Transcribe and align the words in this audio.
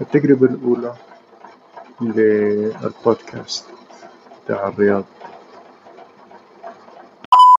التجربة 0.00 0.46
الأولى 0.46 0.94
للبودكاست 2.00 3.64
بتاع 4.44 4.68
الرياض. 4.68 5.04